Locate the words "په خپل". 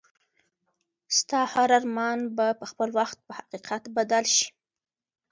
2.59-2.89